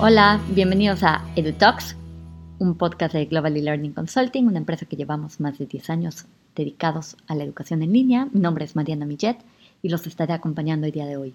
Hola, 0.00 0.40
bienvenidos 0.50 1.02
a 1.02 1.24
EduTalks, 1.34 1.96
un 2.60 2.76
podcast 2.76 3.14
de 3.14 3.24
Global 3.26 3.52
Learning 3.52 3.92
Consulting, 3.92 4.46
una 4.46 4.58
empresa 4.58 4.86
que 4.86 4.94
llevamos 4.94 5.40
más 5.40 5.58
de 5.58 5.66
10 5.66 5.90
años 5.90 6.26
dedicados 6.54 7.16
a 7.26 7.34
la 7.34 7.42
educación 7.42 7.82
en 7.82 7.92
línea. 7.92 8.28
Mi 8.32 8.38
nombre 8.38 8.64
es 8.64 8.76
Mariana 8.76 9.06
Millet 9.06 9.38
y 9.82 9.88
los 9.88 10.06
estaré 10.06 10.34
acompañando 10.34 10.86
el 10.86 10.92
día 10.92 11.04
de 11.04 11.16
hoy. 11.16 11.34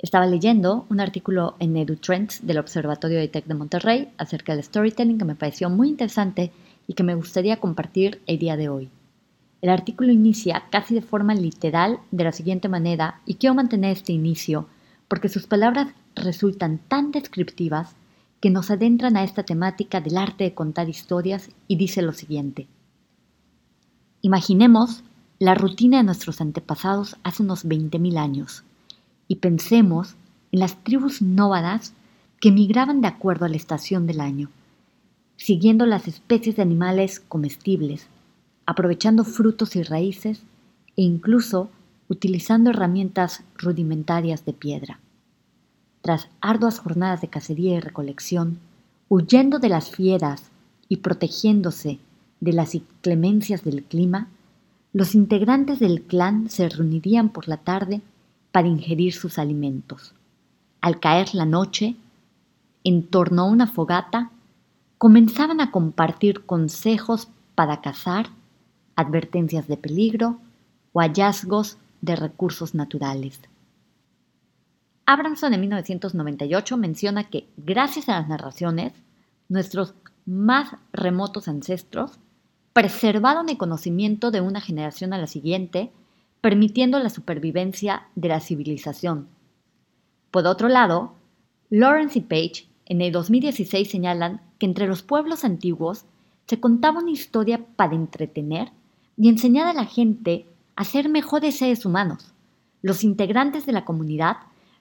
Estaba 0.00 0.26
leyendo 0.26 0.86
un 0.90 0.98
artículo 0.98 1.54
en 1.60 1.76
EduTrends 1.76 2.44
del 2.44 2.58
Observatorio 2.58 3.20
de 3.20 3.28
Tech 3.28 3.46
de 3.46 3.54
Monterrey 3.54 4.08
acerca 4.18 4.54
del 4.54 4.64
storytelling 4.64 5.16
que 5.16 5.24
me 5.24 5.36
pareció 5.36 5.70
muy 5.70 5.88
interesante 5.88 6.50
y 6.88 6.94
que 6.94 7.04
me 7.04 7.14
gustaría 7.14 7.58
compartir 7.58 8.20
el 8.26 8.40
día 8.40 8.56
de 8.56 8.68
hoy. 8.68 8.90
El 9.64 9.70
artículo 9.70 10.12
inicia 10.12 10.64
casi 10.68 10.94
de 10.94 11.00
forma 11.00 11.34
literal 11.34 11.98
de 12.10 12.24
la 12.24 12.32
siguiente 12.32 12.68
manera 12.68 13.22
y 13.24 13.36
quiero 13.36 13.54
mantener 13.54 13.92
este 13.92 14.12
inicio 14.12 14.68
porque 15.08 15.30
sus 15.30 15.46
palabras 15.46 15.88
resultan 16.14 16.76
tan 16.86 17.12
descriptivas 17.12 17.96
que 18.42 18.50
nos 18.50 18.70
adentran 18.70 19.16
a 19.16 19.24
esta 19.24 19.42
temática 19.42 20.02
del 20.02 20.18
arte 20.18 20.44
de 20.44 20.52
contar 20.52 20.90
historias 20.90 21.48
y 21.66 21.76
dice 21.76 22.02
lo 22.02 22.12
siguiente. 22.12 22.66
Imaginemos 24.20 25.02
la 25.38 25.54
rutina 25.54 25.96
de 25.96 26.04
nuestros 26.04 26.42
antepasados 26.42 27.16
hace 27.22 27.42
unos 27.42 27.64
20.000 27.64 28.18
años 28.18 28.64
y 29.28 29.36
pensemos 29.36 30.14
en 30.52 30.60
las 30.60 30.84
tribus 30.84 31.22
nómadas 31.22 31.94
que 32.38 32.52
migraban 32.52 33.00
de 33.00 33.08
acuerdo 33.08 33.46
a 33.46 33.48
la 33.48 33.56
estación 33.56 34.06
del 34.06 34.20
año, 34.20 34.50
siguiendo 35.38 35.86
las 35.86 36.06
especies 36.06 36.56
de 36.56 36.60
animales 36.60 37.20
comestibles, 37.20 38.08
aprovechando 38.66 39.24
frutos 39.24 39.76
y 39.76 39.82
raíces 39.82 40.42
e 40.96 41.02
incluso 41.02 41.70
utilizando 42.08 42.70
herramientas 42.70 43.42
rudimentarias 43.56 44.44
de 44.44 44.52
piedra 44.52 44.98
tras 46.04 46.28
arduas 46.42 46.80
jornadas 46.80 47.22
de 47.22 47.28
cacería 47.28 47.76
y 47.76 47.80
recolección, 47.80 48.58
huyendo 49.08 49.58
de 49.58 49.70
las 49.70 49.88
fieras 49.88 50.50
y 50.86 50.98
protegiéndose 50.98 51.98
de 52.40 52.52
las 52.52 52.74
inclemencias 52.74 53.64
del 53.64 53.82
clima, 53.84 54.28
los 54.92 55.14
integrantes 55.14 55.78
del 55.78 56.02
clan 56.02 56.50
se 56.50 56.68
reunirían 56.68 57.30
por 57.30 57.48
la 57.48 57.56
tarde 57.56 58.02
para 58.52 58.68
ingerir 58.68 59.14
sus 59.14 59.38
alimentos. 59.38 60.12
Al 60.82 61.00
caer 61.00 61.34
la 61.34 61.46
noche, 61.46 61.96
en 62.84 63.06
torno 63.06 63.40
a 63.40 63.46
una 63.46 63.66
fogata, 63.66 64.30
comenzaban 64.98 65.62
a 65.62 65.70
compartir 65.70 66.44
consejos 66.44 67.28
para 67.54 67.80
cazar, 67.80 68.28
advertencias 68.96 69.68
de 69.68 69.76
peligro 69.76 70.38
o 70.92 71.00
hallazgos 71.00 71.78
de 72.00 72.16
recursos 72.16 72.74
naturales. 72.74 73.40
Abramson 75.06 75.52
en 75.52 75.60
1998 75.60 76.76
menciona 76.76 77.24
que 77.24 77.46
gracias 77.56 78.08
a 78.08 78.20
las 78.20 78.28
narraciones, 78.28 78.92
nuestros 79.48 79.94
más 80.24 80.76
remotos 80.92 81.48
ancestros 81.48 82.18
preservaron 82.72 83.48
el 83.48 83.58
conocimiento 83.58 84.30
de 84.30 84.40
una 84.40 84.60
generación 84.60 85.12
a 85.12 85.18
la 85.18 85.26
siguiente, 85.26 85.90
permitiendo 86.40 86.98
la 86.98 87.10
supervivencia 87.10 88.08
de 88.14 88.28
la 88.28 88.40
civilización. 88.40 89.28
Por 90.30 90.46
otro 90.46 90.68
lado, 90.68 91.12
Lawrence 91.70 92.18
y 92.18 92.22
Page 92.22 92.66
en 92.86 93.00
el 93.00 93.12
2016 93.12 93.88
señalan 93.88 94.40
que 94.58 94.66
entre 94.66 94.86
los 94.86 95.02
pueblos 95.02 95.44
antiguos 95.44 96.04
se 96.46 96.60
contaba 96.60 97.00
una 97.00 97.10
historia 97.10 97.64
para 97.76 97.94
entretener 97.94 98.72
y 99.16 99.28
enseñar 99.28 99.66
a 99.66 99.72
la 99.72 99.84
gente 99.86 100.46
a 100.76 100.84
ser 100.84 101.08
mejores 101.08 101.58
seres 101.58 101.84
humanos. 101.84 102.32
Los 102.82 103.04
integrantes 103.04 103.66
de 103.66 103.72
la 103.72 103.84
comunidad 103.84 104.36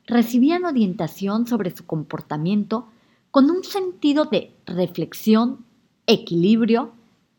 recibían 0.07 0.65
orientación 0.65 1.47
sobre 1.47 1.75
su 1.75 1.85
comportamiento 1.85 2.87
con 3.31 3.49
un 3.49 3.63
sentido 3.63 4.25
de 4.25 4.51
reflexión, 4.65 5.65
equilibrio 6.07 6.91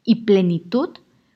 y 0.04 0.24
plenitud 0.24 0.90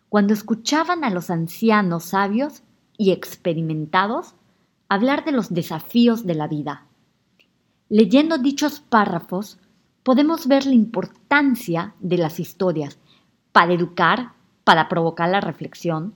cuando 0.09 0.33
escuchaban 0.33 1.05
a 1.05 1.11
los 1.11 1.31
ancianos 1.31 2.05
sabios 2.05 2.63
y 2.97 3.11
experimentados 3.11 4.35
hablar 4.89 5.25
de 5.25 5.33
los 5.33 5.53
desafíos 5.53 6.25
de 6.27 6.35
la 6.35 6.49
vida. 6.49 6.87
Leyendo 7.89 8.39
dichos 8.39 8.81
párrafos, 8.81 9.59
podemos 10.03 10.47
ver 10.47 10.67
la 10.67 10.75
importancia 10.75 11.95
de 12.01 12.19
las 12.19 12.41
historias 12.41 12.99
para 13.53 13.75
educar, 13.75 14.33
para 14.69 14.91
provocar 14.91 15.31
la 15.31 15.41
reflexión, 15.41 16.13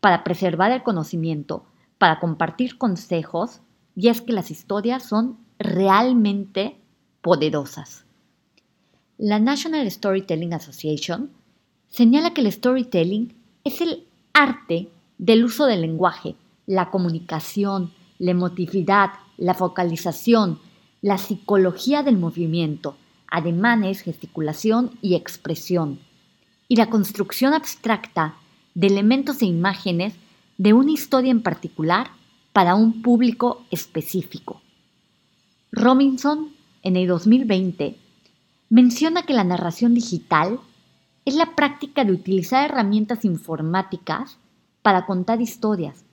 para 0.00 0.24
preservar 0.24 0.70
el 0.72 0.82
conocimiento, 0.82 1.64
para 1.96 2.20
compartir 2.20 2.76
consejos 2.76 3.62
y 3.96 4.08
es 4.08 4.20
que 4.20 4.34
las 4.34 4.50
historias 4.50 5.04
son 5.04 5.38
realmente 5.58 6.76
poderosas. 7.22 8.04
La 9.16 9.38
National 9.38 9.90
Storytelling 9.90 10.52
Association 10.52 11.30
señala 11.88 12.34
que 12.34 12.42
el 12.42 12.52
storytelling 12.52 13.34
es 13.64 13.80
el 13.80 14.06
arte 14.34 14.90
del 15.16 15.42
uso 15.42 15.64
del 15.64 15.80
lenguaje, 15.80 16.34
la 16.66 16.90
comunicación, 16.90 17.90
la 18.18 18.32
emotividad, 18.32 19.12
la 19.38 19.54
focalización, 19.54 20.58
la 21.00 21.16
psicología 21.16 22.02
del 22.02 22.18
movimiento, 22.18 22.98
ademanes, 23.28 24.02
gesticulación 24.02 24.90
y 25.00 25.14
expresión, 25.14 26.00
y 26.74 26.76
la 26.76 26.90
construcción 26.90 27.54
abstracta 27.54 28.34
de 28.74 28.88
elementos 28.88 29.40
e 29.42 29.46
imágenes 29.46 30.16
de 30.58 30.72
una 30.72 30.90
historia 30.90 31.30
en 31.30 31.40
particular 31.40 32.10
para 32.52 32.74
un 32.74 33.00
público 33.00 33.64
específico. 33.70 34.60
Robinson, 35.70 36.48
en 36.82 36.96
el 36.96 37.06
2020, 37.06 37.96
menciona 38.70 39.22
que 39.22 39.34
la 39.34 39.44
narración 39.44 39.94
digital 39.94 40.58
es 41.24 41.36
la 41.36 41.54
práctica 41.54 42.04
de 42.04 42.10
utilizar 42.10 42.68
herramientas 42.68 43.24
informáticas 43.24 44.38
para 44.82 45.06
contar 45.06 45.40
historias. 45.40 46.04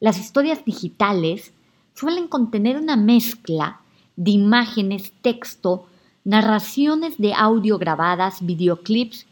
Las 0.00 0.18
historias 0.18 0.66
digitales 0.66 1.54
suelen 1.94 2.28
contener 2.28 2.76
una 2.76 2.96
mezcla 2.96 3.80
de 4.16 4.32
imágenes, 4.32 5.14
texto, 5.22 5.86
narraciones 6.24 7.16
de 7.16 7.32
audio 7.32 7.78
grabadas, 7.78 8.44
videoclips 8.44 9.26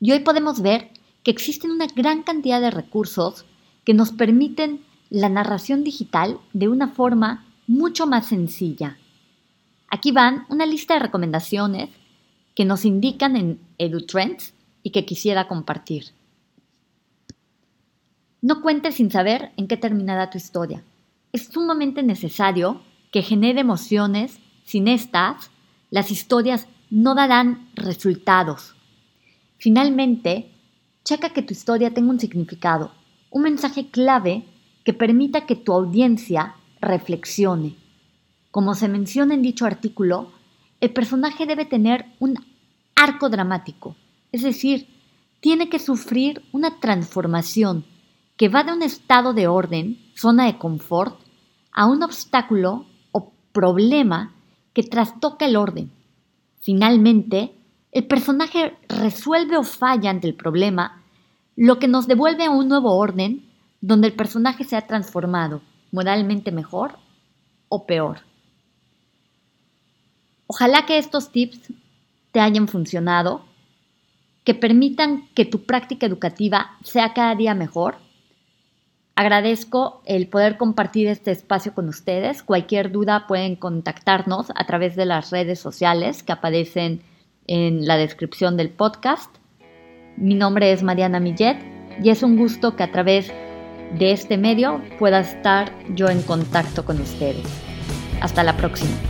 y 0.00 0.12
hoy 0.12 0.20
podemos 0.20 0.62
ver 0.62 0.90
que 1.22 1.30
existen 1.30 1.70
una 1.70 1.86
gran 1.86 2.22
cantidad 2.22 2.60
de 2.60 2.70
recursos 2.70 3.44
que 3.84 3.92
nos 3.92 4.10
permiten 4.10 4.80
la 5.10 5.28
narración 5.28 5.84
digital 5.84 6.38
de 6.54 6.68
una 6.68 6.88
forma 6.88 7.44
mucho 7.66 8.06
más 8.06 8.26
sencilla. 8.26 8.96
Aquí 9.90 10.12
van 10.12 10.46
una 10.48 10.64
lista 10.64 10.94
de 10.94 11.00
recomendaciones 11.00 11.90
que 12.54 12.64
nos 12.64 12.86
indican 12.86 13.36
en 13.36 13.60
EduTrends 13.76 14.54
y 14.82 14.90
que 14.90 15.04
quisiera 15.04 15.46
compartir. 15.46 16.06
No 18.40 18.62
cuentes 18.62 18.94
sin 18.94 19.10
saber 19.10 19.52
en 19.58 19.68
qué 19.68 19.76
terminará 19.76 20.30
tu 20.30 20.38
historia. 20.38 20.82
Es 21.32 21.48
sumamente 21.48 22.02
necesario 22.02 22.80
que 23.12 23.22
genere 23.22 23.60
emociones. 23.60 24.40
Sin 24.64 24.88
estas, 24.88 25.50
las 25.90 26.10
historias 26.10 26.66
no 26.90 27.14
darán 27.14 27.70
resultados. 27.74 28.74
Finalmente, 29.58 30.50
checa 31.04 31.30
que 31.30 31.42
tu 31.42 31.52
historia 31.52 31.94
tenga 31.94 32.10
un 32.10 32.20
significado 32.20 32.92
un 33.30 33.42
mensaje 33.42 33.90
clave 33.90 34.44
que 34.84 34.92
permita 34.92 35.46
que 35.46 35.56
tu 35.56 35.72
audiencia 35.72 36.56
reflexione. 36.80 37.76
Como 38.50 38.74
se 38.74 38.88
menciona 38.88 39.34
en 39.34 39.42
dicho 39.42 39.66
artículo, 39.66 40.32
el 40.80 40.92
personaje 40.92 41.46
debe 41.46 41.64
tener 41.64 42.06
un 42.18 42.34
arco 42.96 43.28
dramático, 43.28 43.96
es 44.32 44.42
decir, 44.42 44.88
tiene 45.40 45.68
que 45.68 45.78
sufrir 45.78 46.42
una 46.52 46.80
transformación 46.80 47.84
que 48.36 48.48
va 48.48 48.64
de 48.64 48.72
un 48.72 48.82
estado 48.82 49.32
de 49.32 49.46
orden, 49.46 49.98
zona 50.14 50.46
de 50.46 50.58
confort, 50.58 51.18
a 51.72 51.86
un 51.86 52.02
obstáculo 52.02 52.86
o 53.12 53.32
problema 53.52 54.34
que 54.74 54.82
trastoca 54.82 55.46
el 55.46 55.56
orden. 55.56 55.92
Finalmente, 56.60 57.54
el 57.92 58.06
personaje 58.06 58.76
resuelve 58.88 59.56
o 59.56 59.62
falla 59.62 60.10
ante 60.10 60.28
el 60.28 60.34
problema 60.34 61.02
lo 61.56 61.78
que 61.78 61.88
nos 61.88 62.06
devuelve 62.06 62.44
a 62.44 62.50
un 62.50 62.68
nuevo 62.68 62.96
orden 62.96 63.44
donde 63.80 64.08
el 64.08 64.14
personaje 64.14 64.64
se 64.64 64.76
ha 64.76 64.86
transformado 64.86 65.62
moralmente 65.90 66.52
mejor 66.52 66.98
o 67.68 67.86
peor. 67.86 68.20
Ojalá 70.46 70.86
que 70.86 70.98
estos 70.98 71.30
tips 71.32 71.72
te 72.32 72.40
hayan 72.40 72.68
funcionado, 72.68 73.44
que 74.44 74.54
permitan 74.54 75.28
que 75.34 75.44
tu 75.44 75.64
práctica 75.64 76.06
educativa 76.06 76.76
sea 76.82 77.12
cada 77.12 77.34
día 77.34 77.54
mejor. 77.54 77.98
Agradezco 79.20 80.00
el 80.06 80.28
poder 80.28 80.56
compartir 80.56 81.06
este 81.06 81.30
espacio 81.30 81.74
con 81.74 81.90
ustedes. 81.90 82.42
Cualquier 82.42 82.90
duda 82.90 83.26
pueden 83.26 83.54
contactarnos 83.54 84.50
a 84.56 84.64
través 84.64 84.96
de 84.96 85.04
las 85.04 85.30
redes 85.30 85.60
sociales 85.60 86.22
que 86.22 86.32
aparecen 86.32 87.02
en 87.46 87.86
la 87.86 87.98
descripción 87.98 88.56
del 88.56 88.70
podcast. 88.70 89.28
Mi 90.16 90.34
nombre 90.34 90.72
es 90.72 90.82
Mariana 90.82 91.20
Millet 91.20 91.58
y 92.02 92.08
es 92.08 92.22
un 92.22 92.38
gusto 92.38 92.76
que 92.76 92.82
a 92.82 92.92
través 92.92 93.30
de 93.98 94.12
este 94.12 94.38
medio 94.38 94.80
pueda 94.98 95.20
estar 95.20 95.70
yo 95.94 96.08
en 96.08 96.22
contacto 96.22 96.86
con 96.86 96.98
ustedes. 96.98 97.44
Hasta 98.22 98.42
la 98.42 98.56
próxima. 98.56 99.09